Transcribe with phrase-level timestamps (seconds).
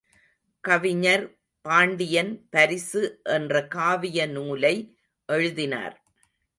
[0.63, 1.25] கவிஞர்
[1.65, 3.21] பாண்டியன் பரிசு
[3.23, 4.75] என்ற காவிய நூலை
[5.29, 5.95] எழுதினார்.